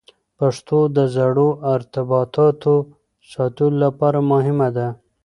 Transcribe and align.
پښتو 0.37 0.79
د 0.95 0.97
زړو 1.15 1.47
ارتباطاتو 1.73 2.75
ساتلو 3.31 3.77
لپاره 3.83 4.19
مهمه 4.31 4.69
ده. 4.77 4.87